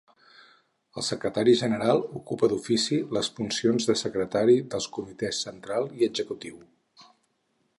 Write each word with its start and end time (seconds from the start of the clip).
El 0.99 1.03
Secretari 1.07 1.51
General 1.59 2.01
ocupa 2.19 2.49
d'ofici 2.53 2.97
les 3.17 3.29
funcions 3.41 3.87
de 3.91 3.97
secretari 4.01 4.57
dels 4.73 4.89
Comitès 4.97 5.43
Central 5.49 5.87
i 6.01 6.09
Executiu. 6.09 6.57